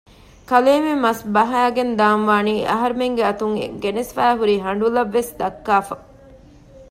[0.49, 5.95] ކަލޭމެން މަސްބަހައިގެން ދާންވާނީ އަހަރުމެންގެ އަތުން ގެނެސްފައިހުރި ހަނޑުލަށް ވެސް ދައްކާފަ